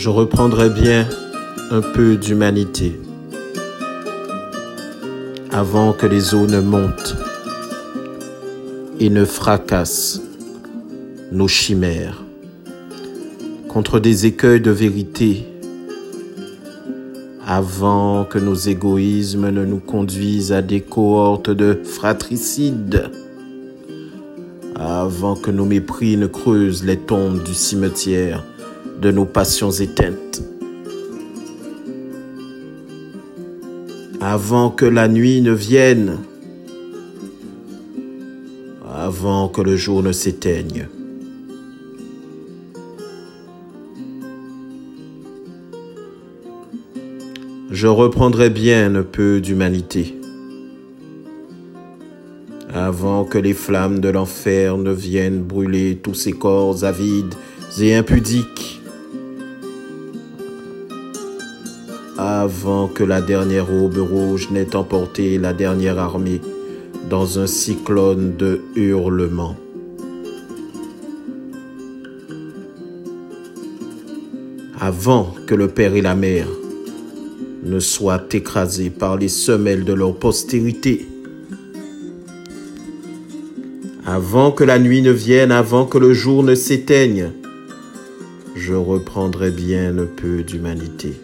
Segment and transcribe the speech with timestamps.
[0.00, 1.06] je reprendrai bien
[1.70, 2.98] un peu d'humanité
[5.50, 7.16] avant que les eaux ne montent
[8.98, 10.22] et ne fracassent
[11.32, 12.22] nos chimères
[13.68, 15.44] contre des écueils de vérité
[17.46, 23.10] avant que nos égoïsmes ne nous conduisent à des cohortes de fratricides,
[24.76, 28.42] avant que nos mépris ne creusent les tombes du cimetière
[29.00, 30.42] de nos passions éteintes.
[34.20, 36.18] Avant que la nuit ne vienne,
[38.94, 40.88] avant que le jour ne s'éteigne.
[47.70, 50.20] Je reprendrai bien un peu d'humanité
[52.72, 57.34] avant que les flammes de l'enfer ne viennent brûler tous ces corps avides
[57.80, 58.79] et impudiques
[62.20, 66.42] avant que la dernière aube rouge n'ait emporté la dernière armée
[67.08, 69.56] dans un cyclone de hurlements.
[74.78, 76.48] Avant que le Père et la Mère
[77.64, 81.06] ne soient écrasés par les semelles de leur postérité.
[84.04, 87.30] Avant que la nuit ne vienne, avant que le jour ne s'éteigne,
[88.56, 91.14] je reprendrai bien un peu d'humanité.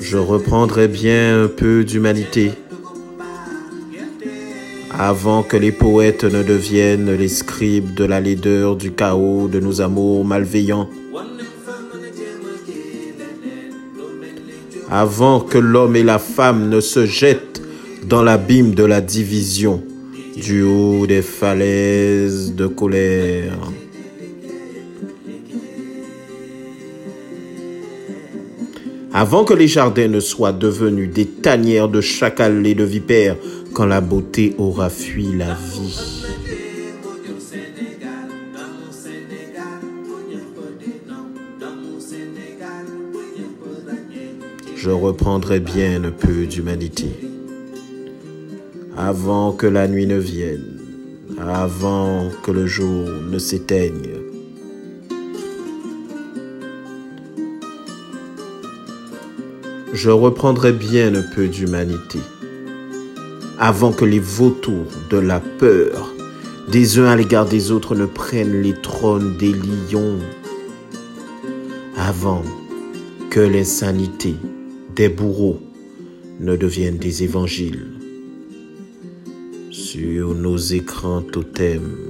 [0.00, 2.52] Je reprendrai bien un peu d'humanité
[4.90, 9.80] avant que les poètes ne deviennent les scribes de la laideur, du chaos, de nos
[9.80, 10.90] amours malveillants.
[14.90, 17.62] Avant que l'homme et la femme ne se jettent
[18.04, 19.82] dans l'abîme de la division,
[20.36, 23.56] du haut des falaises de colère.
[29.12, 33.36] Avant que les jardins ne soient devenus des tanières de chacals et de vipères,
[33.72, 36.24] quand la beauté aura fui la vie.
[44.76, 47.08] Je reprendrai bien un peu d'humanité
[48.96, 50.78] avant que la nuit ne vienne,
[51.38, 54.19] avant que le jour ne s'éteigne.
[59.92, 62.18] Je reprendrai bien un peu d'humanité.
[63.58, 66.14] Avant que les vautours de la peur
[66.70, 70.18] des uns à l'égard des autres ne prennent les trônes des lions,
[71.96, 72.42] avant
[73.30, 74.36] que l'insanité
[74.94, 75.60] des bourreaux
[76.38, 77.86] ne devienne des évangiles
[79.70, 82.09] sur nos écrans totems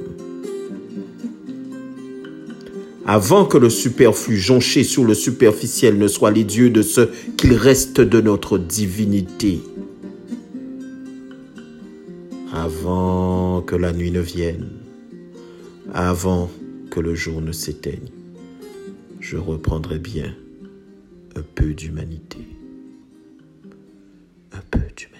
[3.12, 7.54] avant que le superflu jonché sur le superficiel ne soit les dieux de ce qu'il
[7.54, 9.60] reste de notre divinité.
[12.52, 14.68] Avant que la nuit ne vienne,
[15.92, 16.52] avant
[16.92, 18.12] que le jour ne s'éteigne,
[19.18, 20.32] je reprendrai bien
[21.34, 22.46] un peu d'humanité.
[24.52, 25.19] Un peu d'humanité.